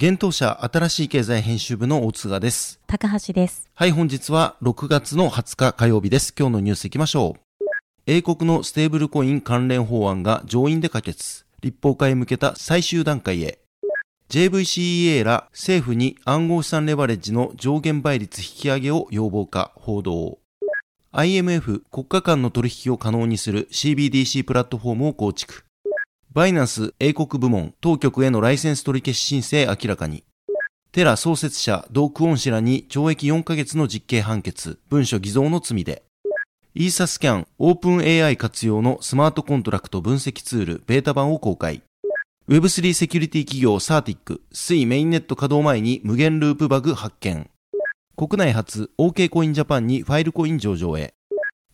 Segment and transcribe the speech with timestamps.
[0.00, 2.78] 現当社新しい経済編集部の大津賀です。
[2.86, 3.68] 高橋です。
[3.74, 6.32] はい、本日は6月の20日火曜日です。
[6.38, 7.64] 今日のニュースいきましょう。
[8.06, 11.46] 英国のステーブルコイン関連法案が上院で可決。
[11.62, 13.58] 立法化へ向けた最終段階へ。
[14.30, 20.38] JVCEA ら政府に暗号資産レバレッジの上限倍率引き上げを要望か報道。
[21.10, 25.64] IMF 国家間の取引を可能にする CBDC プラットフォームを構築。
[26.38, 30.22] バイナンス英国部門当局へのライセンス取り消し申請明らかに。
[30.92, 36.04] テラ創設者ドークオン氏らに懲役4ヶ月の実刑判決、文書偽造の罪で。
[36.76, 41.82] イーサスキャンオープン AI 活用のスマートコントラクト分析ツールベータ版を公開。
[42.48, 47.50] Web3 セキュリティ企業 CertiK、Sui メインネット稼働前に無限ループバグ発見。
[48.16, 51.14] 国内初 OK コインジャパンにファイルコイン上場へ。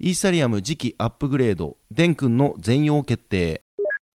[0.01, 3.64] イーサリアム次期アップグレード、デンクンの全容決定。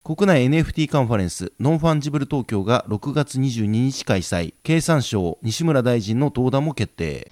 [0.09, 4.55] 国内 NFT カンファレンスノンファンジブル東京が6月22日開催。
[4.63, 7.31] 経産省西村大臣の登壇も決定。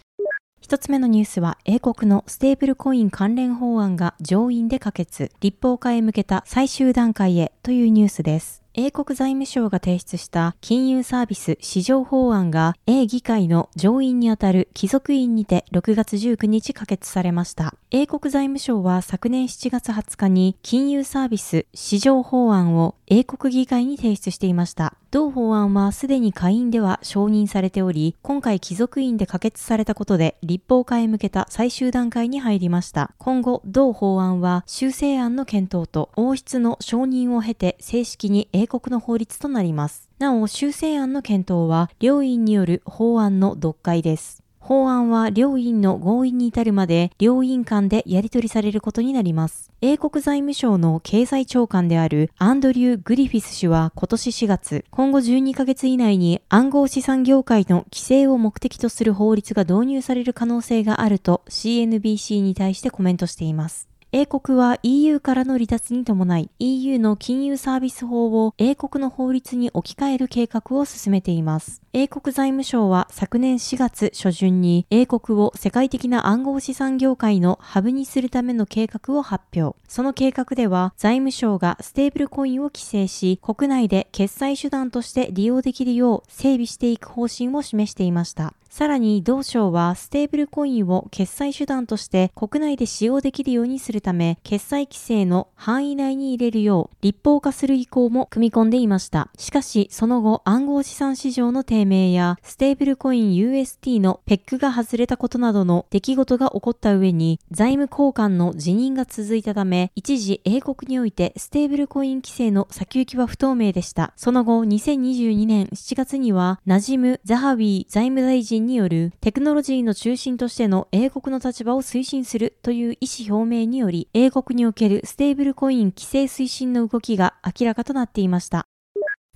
[0.61, 8.61] 一つ目のニュースは、英国のステーブルコイン関連法案が上院で可決、立法化へ向けた最終段階へというニュースです。
[8.79, 17.73] 英国財務省が提出した金融サービス市場法案が英議会の上院にあたる貴族院にて6月19日可決されました。
[17.89, 24.93] 英国財務省は昨年7月20日に金融サービス市場法案を英国議会に提出していました。
[25.09, 33.11] 同法案はすでに下院では承認されており、今回貴族院で可決されたことで立法化へ向けた最終段階に入りました。
[33.17, 40.09] 今後、同法案は修正案の検討と王室の承認を経て正式に英国の法律となります。
[40.19, 44.46] なお、修正案の検討は両院による法案の読解です。
[44.67, 49.71] 法案は両院の合意に至るまで両院間でやり取りされることになります。
[49.79, 63.87] 英国財務省の経済長官であるアンドリュー・グリフィス氏は今年4月、今後12ヶ月以内に暗号資産業界の規制を目的とする法律が導入される可能性があると CNBC に対してコメントしています。
[64.13, 71.81] 英国は EU からの離脱に伴い EU の金融サービス法を英国の法律に置き換える計画を進めています。
[71.99, 79.75] 英国財務省は昨年4月初旬に英国を世界的な暗号資産業界のハブにするための計画を発表。
[79.87, 88.53] その計画では財務省がステーブルコインを規制し、国内で決済手段として利用できるよう整備していく方針を示していました。
[88.69, 99.31] さらに同省はステーブルコインを決済手段として国内で使用できるようにするため、決済規制の範囲内に入れるよう立法化する意向も組み込んでいました。
[99.35, 114.13] しかし、その後暗号資産市場の低迷やステーブルコイン UST のペグが外れたことなどの出来事が起こった上に財務高官の辞任が続いたため一時英国においてステーブルコイン規制の先行きは不透明でした。
[114.15, 128.67] その後2022年7月にはナジム・ザハウィ財務大臣によるテクノロジーの中心としての英国の立場を推進するという意思表明により英国におけるステーブルコイン規制推進の動きが明らかとなっていました。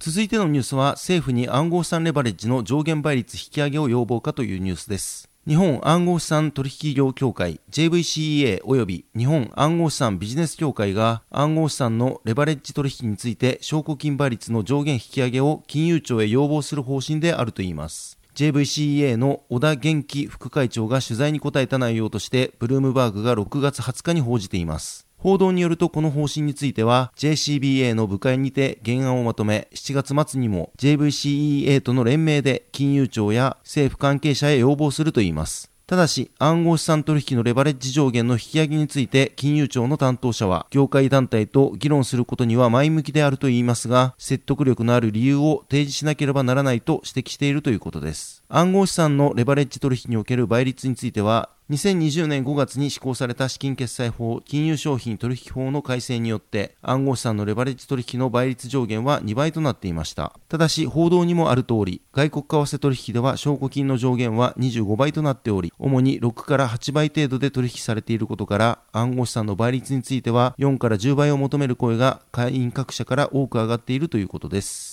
[0.04, 5.30] 続いてのニュースは政府に暗号資産レバレッジの上限倍率引き上げを要望かというニュースです。
[5.48, 18.18] 日本暗号資産取引業協会 JVCEA 及び日本暗号資産ビジネス協会が暗号資産のレバレッジ取引について証拠金倍率の上限引き上げを金融庁へ要望する方針であるといいます。
[18.34, 25.06] JVCEA の小田元気副会長が取材に答えた内容としてブルームバーグが6月20日に報じています。
[25.22, 35.72] 報道によるとこの方針については JCBA の部会にて原案をまとめ7月末にも JVCEA との連名で金融庁や政府関係者へ要望するといいます。
[35.92, 48.42] ただし、暗号資産取引のレバレッジ上限の引き上げについて、金融庁の担当者は、業界団体と議論することには前向きであると言いますが、説得力のある理由を提示しなければならないと指摘しているということです。
[48.48, 60.34] 暗号資産のレバレッジ取引における倍率については、2020年5月に施行された資金決済法金融商品取引法の改正によって暗号資産のレバレッジ取引の倍率上限は2倍となっていました。
[60.50, 74.91] ただし報道にもある通り外国為替取引では証拠金の上限は25倍となっており主に6から8倍程度で取引されていることから暗号資産の倍率については4から10倍を求める声が会員各社から多く上がっているということです。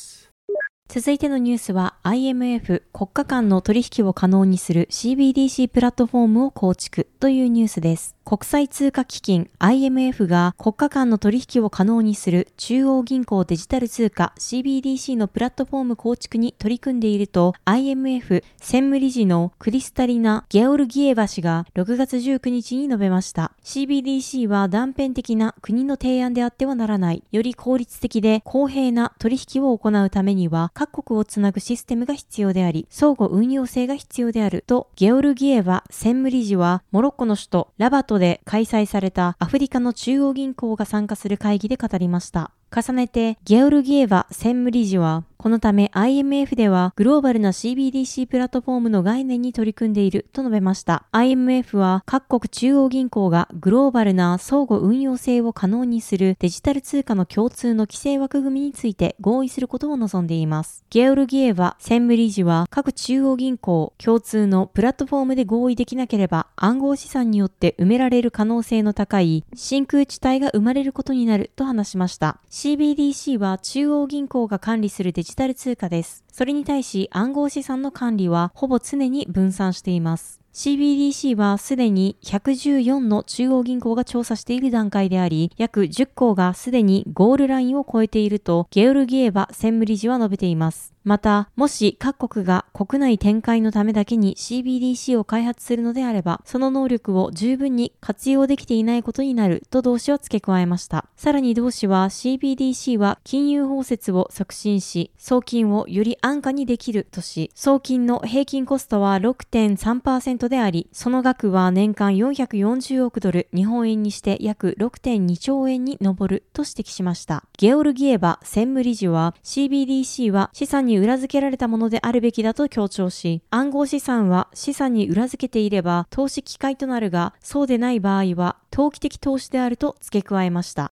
[0.88, 8.17] 続いてのニュースは IMF 国家間の取引を可能にする CBDC プラットフォームを構築というニュースです。
[8.28, 23.52] 国際通貨基金 IMF が国家間の取引を可能にする中央銀行デジタル通貨 CBDC のプラットフォーム構築に取り組んでいると IMF 専務理事のクリスタリナ・ゲオルギエバ氏が6月19日に述べました。
[23.64, 42.50] CBDC は断片的な国の提案であってはならない、より効率的で公平な取引を行うためには各国をつなぐシステムが必要であり、相互運用性が必要であるとゲオルギエバ専務理事はモロッコの首都ラバトで開催されたアフリカの中央銀行が参加する会議で語りました。
[42.74, 51.04] 重ねて、ゲオルギエヴァ専務理事は、このため IMF ではグローバルな CBDC プラットフォームの概念に取り組んでいると述べました。
[51.12, 60.84] IMF は各国中央銀行がグローバルな相互運用性を可能にするデジタル通貨の共通の規制枠組みについて合意することを望んでいます。
[60.90, 72.40] ゲオルギエヴァ専務理事は各中央銀行共通のプラットフォームで合意できなければ暗号資産によって埋められる可能性の高い真空地帯が生まれることになると話しました。
[72.50, 76.24] CBDC は中央銀行が管理するデジジタル通貨です。
[76.32, 80.40] それに対し暗号資産の管理はほぼ常に分散しています。
[80.54, 90.94] CBDC はすでに114の中央銀行が調査している段階であり、約10行がすでにゴールラインを超えているとゲオルギエバ専務理事は述べています。
[91.04, 101.06] また、もし各国が国内展開のためだけに CBDC を開発するのであれば、その能力を十分に活用できていないことになると同氏は付け加えました。
[101.16, 117.44] さらに同氏は CBDC は金融包摂を促進し、送金をより安価にできるとし、送金の平均コストは6.3%であり、その額は年間440億ドル、日本円にして約6.2兆円に上ると指摘しました。
[117.56, 130.90] ゲオルギエバ専務理事は CBDC は資産に裏付けられたものであるべきだと強調し、暗号資産は資産に裏付けていれば投資機会となるが、そうでない場合は投機的投資であると付け加えました。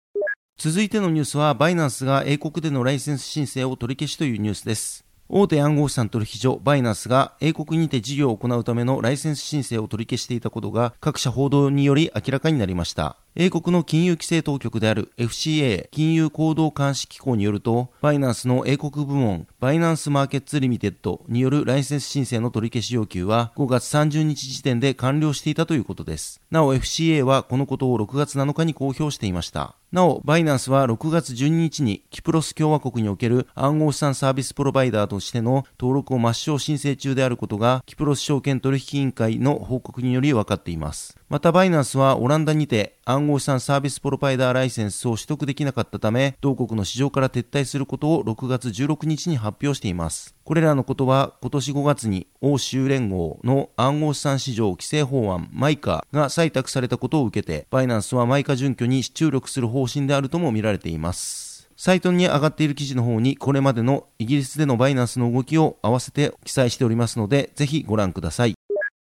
[0.58, 5.05] 続いてのニュースは、バイナンスが英国でのライセンス申請を取り消しというニュースです。
[5.28, 13.16] 大手暗号資産取引所バイナンスが英国にて事業を行うためのライセンス申請を取り消していたことが各社報道により明らかになりました。
[13.38, 26.40] 英国の金融規制当局である FCA 金融行動監視機構によると、バイナンスの英国部門バイナンスマーケッツリミテッドによるライセンス申請の取り消し要求は5月30日時点で完了していたということです。
[26.50, 29.74] なお FCA はこのことを6月7日に公表していました。
[29.90, 41.18] なお、バイナンスは6月12日にキプロス共和国における暗号資産サービスプロバイダーとしての登録を抹消申請中であることがキプロス証券取引委員会の報告により分かっています。
[41.28, 50.36] またバイナンスはオランダにて暗号資産サービスプロバイダーライセンスを取得できなかったため、同国の市場から撤退することを6月16日に発表しています。
[50.44, 61.68] これらのことは今年5月に欧州連合の暗号資産市場規制法案マイカが採択されたことを受けて、バイナンスはマイカ準拠に注力する方針であるとも見られています。
[61.76, 68.55] サイトに上がっている記事の方にこれまでのイギリスでのバイナンスの動きを合わせて記載しておりますので、ぜひご覧ください。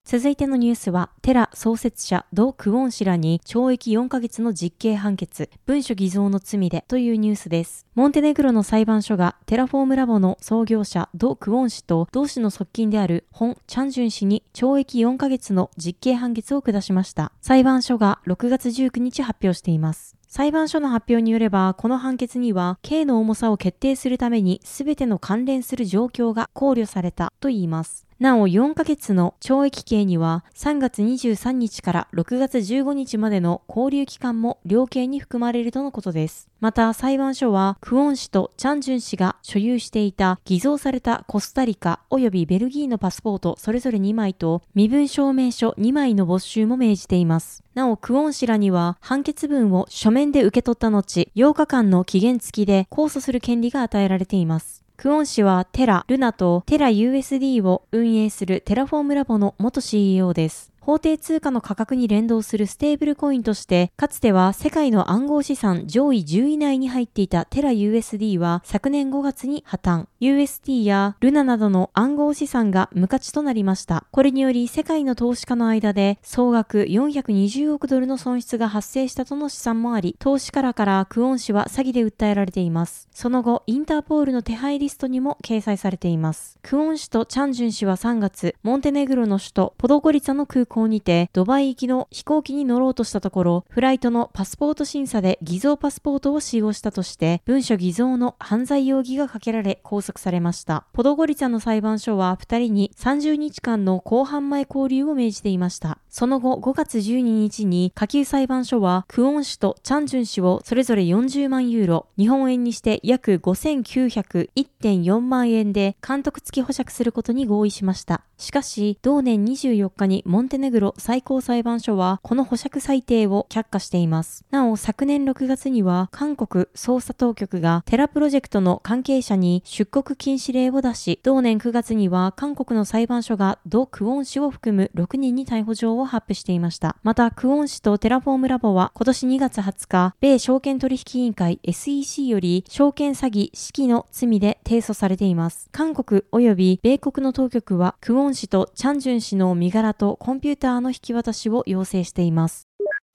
[0.05, 7.87] 続いてのニュースは、テラ創設者ド・クウォン氏らに懲役4ヶ月の実刑判決、文書偽造の罪でというニュースです。
[7.95, 17.31] モンテネグロの裁判所がテラフォームラボの創業者ド・クウォン氏と同氏の側近であるホン・チャンジュン氏に懲役4ヶ月の実刑判決を下しました。
[17.41, 20.17] 裁判所が6月19日発表しています。
[20.27, 28.02] 裁判所の発表によれば、この判決には、刑の重さを決定するために全ての関連する状況が考慮されたといいます。
[28.19, 36.47] なお4ヶ月の懲役刑には3月23日から6月15日までの勾留期間も量刑に含まれるとのことです。
[36.59, 47.63] また裁判所はクオン氏とチャンジュン氏が所有していた偽造されたコスタリカ及びベルギーのパスポートそれぞれ2枚と身分証明書2枚の没収も命じています。
[47.73, 54.82] なお、クオン氏らには判決文を書面で受け取った後、8日間の期限付きで控訴する権利が与えられています。
[55.03, 60.72] クオン氏はテラ、ルナとテラ USD を運営するテラフォームラボの元 CEO です。
[60.85, 70.07] 法定通貨の価格に連動するステーブルコインとして、かつては世界の暗号資産上位10位内に入っていたテラ USD は昨年5月に破綻。
[70.19, 74.05] UST やルナなどの暗号資産が無価値となりました。
[74.11, 83.07] これにより世界の投資家の間で総額420億ドルの損失が発生したとの試算もあり、投資家らからクオン氏は詐欺で訴えられています。
[83.13, 86.59] その後、インターポールの手配リストにも掲載されています。
[86.61, 100.87] クオン氏とチャンジュン氏は3月、モンテネグロの首都ポドゴリツァの空港港にてドバイ行きの飛行機に乗ろうとしたところ、フライトのパスポート審査で偽造パスポートを使用したとして、文書偽造の犯罪容疑がかけられ拘束されました。
[100.93, 105.99] ポドゴリツァの裁判所は2人に30日間の公判前交留を命じていました。
[106.13, 118.21] その後5月12日に下級裁判所はクオン氏とチャンジュン氏をそれぞれ40万ユーロ、日本円にして約5901.4万円で監督付き保釈することに合意しました。
[118.37, 124.45] しかし、同年24日にモンテネグロ最高裁判所はこの保釈裁定を却下しています。
[124.51, 136.97] なお、昨年6月には韓国捜査当局がテラプロジェクトの関係者に出国禁止令を出し、同年9月には韓国の裁判所がド・クオン氏を含む6人に逮捕状を発布していました。
[137.01, 145.67] また、クオン氏とテラフォームラボは今年2月20日、米証券取引委員会 SEC より証券詐欺指揮の罪で提訴されています。
[145.71, 152.67] 韓国及び米国の当局はクオン氏とチャンジュン氏の身柄とコンピューターの引き渡しを要請しています。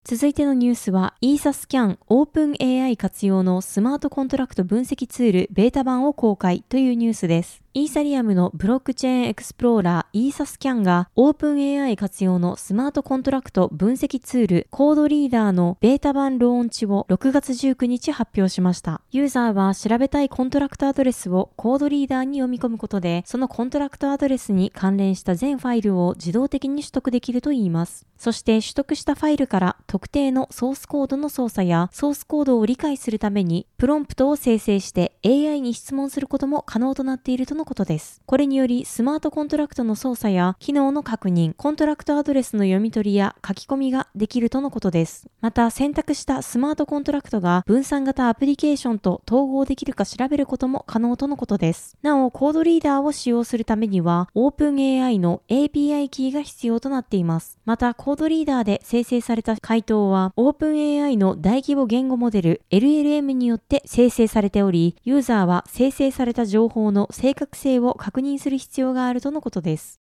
[0.04, 7.62] 続いてのニュースは、イーサスキャンオープン AI 活用のスマートコントラクト分析ツールベータ版を公開というニュースです。
[7.74, 19.02] イーサリアムのブロックチェーンエクスプローラーイーサスキャンがオープン AI 活用のスマートコントラクト分析ツールコードリーダーのベータ版ローンチを6月19日発表しました。
[19.10, 28.06] ユーザーは調べたいコントラクトアドレスをコードリーダーに読み込むことで、そのコントラクトアドレスに関連した全ファイルを自動的に取得できるといいます。
[28.18, 38.22] そして取得したファイルから特定のソースコードの操作やソースコードを理解するためにプロンプトを生成して AI に質問することも可能となっているとのことです。
[38.24, 45.26] これによりスマートコントラクトの操作や機能の確認、コントラクトアドレスの読み取りや書き込みができるとのことです。
[45.42, 51.98] また選択したスマートコントラクトが分散型アプリケーションと統合できるか調べることも可能とのことです。
[52.00, 57.58] なお、コードリーダーを使用するためには OpenAI の API キーが必要となっています。
[57.64, 70.00] また、コードリーダーで生成された回答は OpenAI の大規模言語モデル LLM によって生成されており、ユーザーは生成された情報の正確性を確認する必要があるとのことです。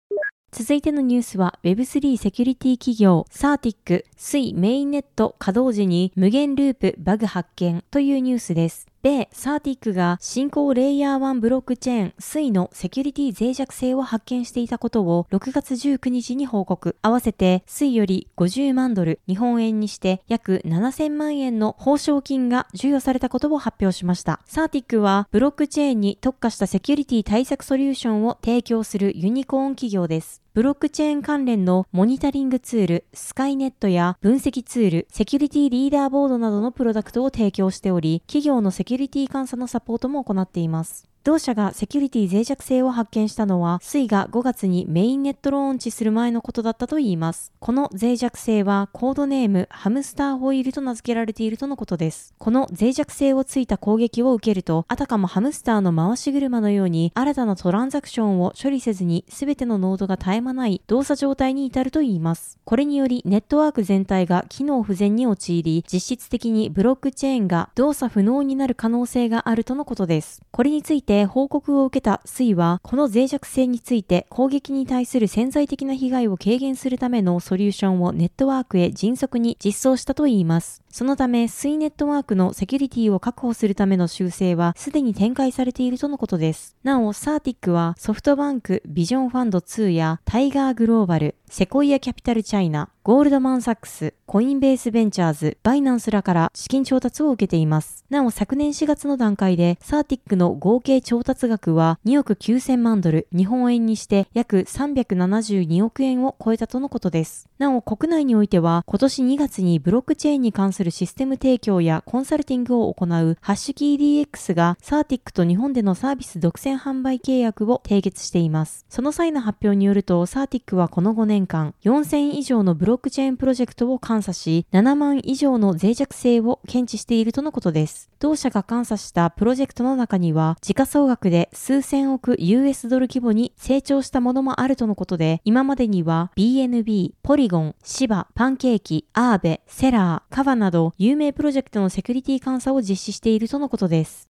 [0.51, 8.87] 続いてのニュースは Web3 セキュリティ企業サーティック水メインネット稼働時に無限ループバグ発見というニュースです。
[9.05, 16.97] 米サーティックが新興レイヤー1ブロックチェーン水のセキュリティ脆弱性を発見していたことを6月19日に報告。
[17.03, 24.41] 合わせて水より50万ドル、日本円にして約7000万円の報奨金が授与されたことを発表しました。
[24.47, 30.44] サーティックはブロックチェーンに特化したセキュリティ対策ソリューションを提供するユニコーン企業です。
[30.55, 41.09] ブロックチェーン関連のモニタリングツール、スカイネットや分析ツール、セキュリティリーダーボードなどのプロダクトを提供しており、企業のセキュリティ監査のサポートも行っています。
[41.25, 47.51] 同社がセキュリティ脆弱性を発見したのは、スイが5月にメインネットローンチする前のことだったといいます。
[47.57, 52.35] この脆弱性はコードネームハムスターホイールと名付けられているとのことです。
[52.37, 62.59] この脆弱性をついた攻撃を受けると、あたかもハムスターの回し車のように新たなトランザクションを処理せずに全てのノードが絶え間ない動作状態に至るといいます。
[62.65, 70.43] これによりネットワーク全体が機能不全に陥り、実質的にブロックチェーンが動作不能になる可能性があるとのことです。
[70.51, 80.84] これについて報告を受けた水は、この脆弱性について攻撃に対する潜在的な被害を軽減するためのソリューションをネットワークへ迅速に実装したといいます。
[80.95, 86.77] そのため、 Sui ネットワークのセキュリティを確保するための修正はすでに展開されているとのことです。
[86.83, 98.03] なお、サーティックはソフトバンクビジョンファンド2やタイガーグローバル、セコイアキャピタルチャイナ、ゴールドマンサックス、コインベースベンチャーズ、バイナンスらから資金調達を受けています。
[98.09, 107.47] なお、昨年4月の段階で、サーティックの合計調達額は2億9000万ドル、日本円にして約372億円を超えたとのことです。
[107.59, 118.85] なお、国内においては、今年2月にブロックチェーンに関するシステム提供やコンサルティングを行うハッシュキー DX がサーティックと日本でのサービス独占販売契約を締結しています。
[118.89, 128.09] その際の発表によると、サーティックはこの5年間、4000以上のブロックチェーンプロジェクトを監査し、7万以上の脆弱性を検知しているとのことです。
[128.19, 144.29] 同社が監査したプロジェクトの中には、時価総額で数千億 US ドル規模に成長したものもあるとのことで、今までには BNB、ポリゴン、シバ、パンケーキ、アーベ、セラー、カバなど有名プロジェクトのセキュリティ監査を実施しているとのことです。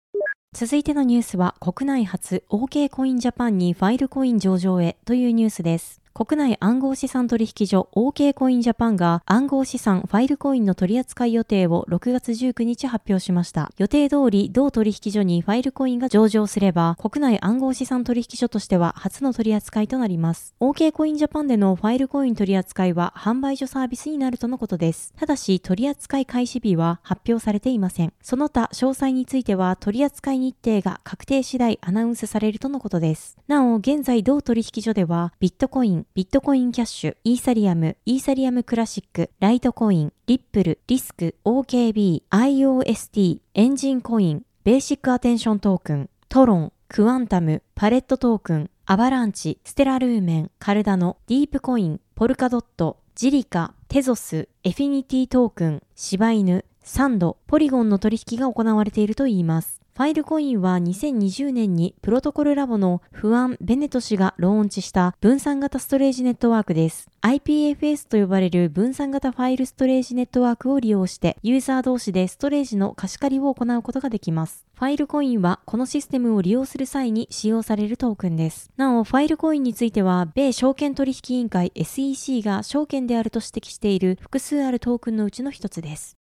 [0.53, 6.04] 続いてのニュースは国内初 OK コインジャパンにファイルコイン上場へというニュースです。
[6.17, 13.69] 国内暗号資産取引所 OK コインジャパンが暗号資産ファイルコインの取扱い予定を6月19日発表しました。
[13.77, 20.55] 予定通り同取引所にファイルコインが上場すれば国内暗号資産取引所としては初の取り扱いとなります。
[20.61, 25.13] OK コインジャパンでのファイルコイン取り扱いは販売所サービスになるとのことです。
[25.17, 28.13] ただし取扱い開始日は発表されていません。
[28.21, 33.37] その他詳細については取扱い日程が確定次第アナウンスされるとのことです。
[33.49, 59.81] なお現在同取引所ではビットコイン、ビットコインキャッシュ、イーサリアム、イーサリアムクラシック、ライトコイン、リップル、リスク、OKB、IOST、エンジンコイン、ベーシックアテンショントークン、トロン、クワンタム、パレットトークン、アバランチ、ステラルーメン、カルダノ、ディープコイン、ポルカドット、ジリカ、テゾス、エフィニティトークン、柴犬、サンド、ポリゴンの取引が行われているといいます。
[59.97, 67.09] ファイルコインは2020年にプロトコルラボの不安ベネト氏がローンチした分散型ストレージネットワークです。
[67.21, 74.65] IPFS と呼ばれる分散型ファイルストレージネットワークを利用してユーザー同士でストレージの貸し借りを行うことができます。
[74.73, 78.69] ファイルコインはこのシステムを利用する際に使用されるトークンです。
[78.75, 86.17] なお、ファイルコインについては、米証券取引委員会 SEC が証券であると指摘している複数あるトークンのうちの一つです。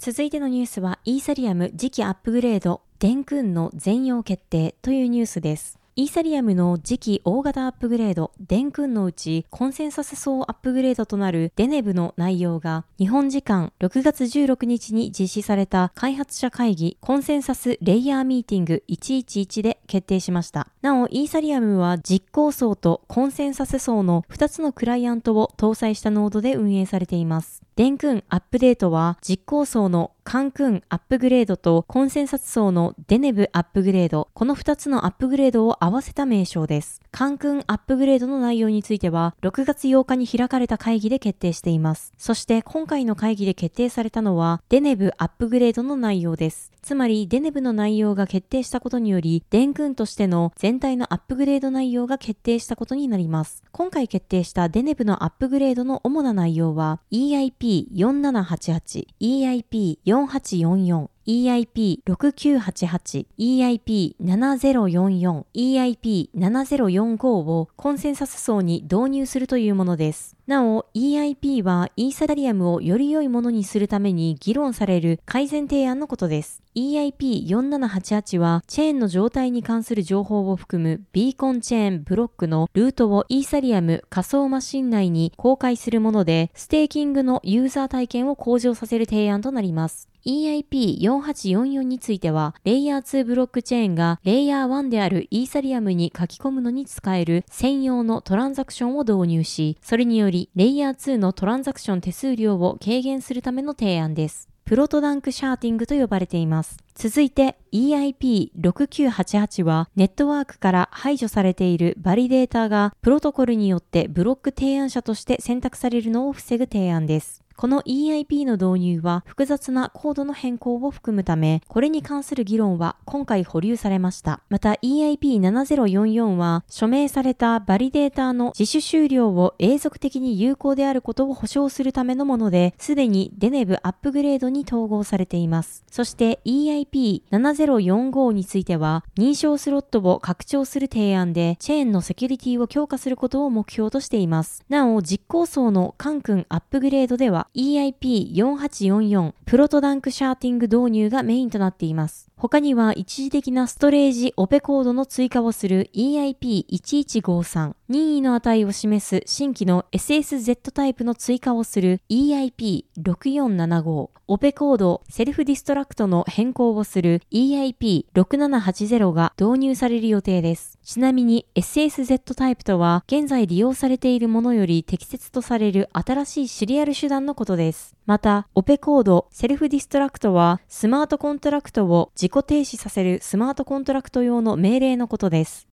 [0.00, 5.76] 続いてのニュースは、イーサリアム次期アップグレード、デンクンの全容決定というニュースです。
[5.96, 20.68] イーサリアムの次期大型アップグレード、デンクンのうち、コンセンサス層アップグレードとなるデネブの内容が、日本時間6月16日に実施された開発者会議、 consensus layer meeting 111で決定しました。
[20.80, 27.62] なお、イーサリアムは実行層とコンセンサス層の2つのクライアントを搭載したノードで運営されています。
[27.74, 37.00] デンクンアップデートは実行層のカンクンアップグレードとコンセンサス層のデネブアップグレード、この2つのアップグレードを合わせた名称です。
[37.10, 42.12] カンクンアップグレードの内容については、6月8日に開かれた会議で決定しています。
[42.18, 46.72] そして今回の会議で決定されたのは、デネブアップグレードの内容です。
[46.82, 53.62] つまり、デネブの内容が決定したことにより、デンクンとしての全体のアップグレード内容が決定したことになります。
[53.72, 70.38] 今回決定したデネブのアップグレードの主な内容は、EIP4788、EIP4844、EIP6988、EIP7044、EIP7045 をコンセンサス層に導入するというものです。
[70.46, 76.62] なお、EIP はイーサリアムをより良いものにするために議論される改善提案のことです。
[76.74, 90.08] EIP4788 はチェーンの状態に関する情報を含むビーコンチェーンブロックのルートをイーサリアム仮想マシン内に公開するもので、ステーキングのユーザー体験を向上させる提案となります。
[90.28, 104.50] EIP4844 については、レイヤー2ブロックチェーンがレイヤー1であるイーサリアムに書き込むのに使える専用のトランザクションを導入し、それによりレイヤー2のトランザクション手数料を軽減するための提案です。
[104.66, 106.76] プロトダンクシャーディングと呼ばれています。
[106.94, 117.42] 続いて EIP6988 はネットワークから排除されているバリデータがプロトコルによってブロック提案者として選択されるのを防ぐ提案です。
[117.58, 124.42] この EIP の導入は複雑なコードの変更を含むため、これに関する議論は今回保留されました。
[124.48, 135.82] また EIP7044 は署名されたバリデーターの自主終了を永続的に有効であることを保証するためのもので、すでにデネブアップグレードに統合されています。
[135.90, 144.64] そして EIP7045 については、認証スロットを拡張する提案で、チェーンのセキュリティを強化することを目標としています。
[144.68, 152.28] なお、実行層のカンクンアップグレードでは、EIP4844 プロトダンクシャーディング導入がメインとなっています。
[152.36, 170.77] 他には一時的なストレージオペコードの追加をする EIP1153、任意の値を示す新規の SSZ タイプの追加をする EIP6475、オペコード self-destruct の変更をする EIP6780 が導入される予定です。
[170.88, 177.94] ちなみに SSZ タイプとは現在利用されているものより適切とされる新しいシリアル手段のことです。
[178.06, 185.68] また、オペコード、 self-destruct は、スマートコントラクトを自己停止させるスマートコントラクト用の命令のことです。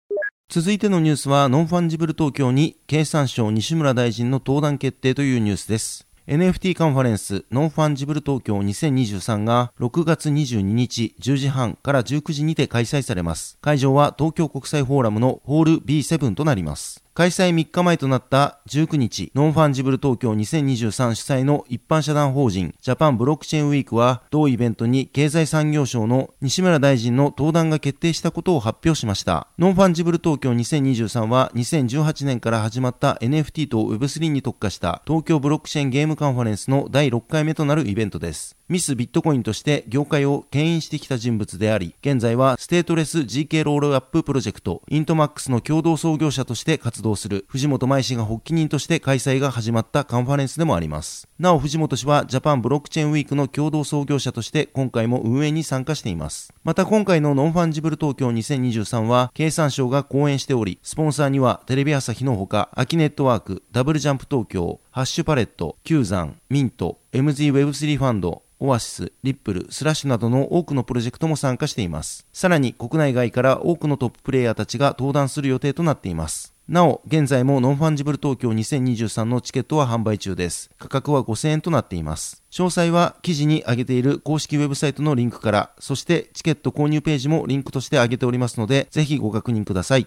[0.48, 6.08] 続いてのニュースは、ノンファンジブル東京に経産省西村大臣の登壇決定というニュースです。
[6.32, 13.58] NFT カンファレンスノンファンジブル東京2023が6月22日10時半から19時にて開催されます。
[13.60, 17.04] 会場は東京国際フォーラムのホール B7 となります。
[17.14, 29.48] 開催3日前となった19日、ノンファンジブル東京2023主催の一般社団法人ジャパンブロックチェーンウィークは、同イベントに経済産業省の西村大臣の登壇が決定したことを発表しました。
[29.58, 38.56] ノンファンジブル東京2023は2018年から始まった NFT と Web3 に特化した東京ブロックチェーンゲームカンファレンスの第6回目となるイベントです。
[38.72, 51.28] ミスビットコインとして業界を牽引してきた人物であり、現在はステートレス ZK ロールアッププロジェクト、イントマックスの共同創業者として活動する藤本真衣氏が発起人として開催が始まったカンファレンスでもあります。
[51.38, 56.54] なお藤本氏はジャパンブロックチェーンウィークの共同創業者として今回も運営に参加しています。
[56.64, 72.28] また今回のノンファンジブル東京2023は経産省が後援しており、スポンサーにはテレビ朝日のほか、アキネットワーク、ダブルジャンプ東京、ハッシュパレット、キューザン、ミント、MZWeb3 ファンド、オアシス、リップル、スラッシュなどの多くのプロジェクトも参加しています。
[72.32, 76.54] さらに国内外から多くのトッププレイヤーたちが登壇する予定となっています。
[76.68, 80.70] なお、現在もノンファンジブル東京2023のチケットは販売中です。
[80.78, 82.44] 価格は5000円となっています。
[82.52, 90.06] 詳細は記事に挙げている公式ウェブサイトのリンクから、そしてチケット購入ページもリンクとして挙げておりますので、ぜひご確認ください。